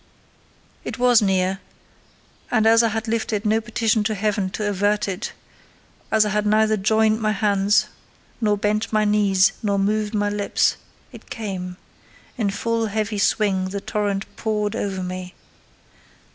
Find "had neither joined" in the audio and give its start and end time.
6.29-7.21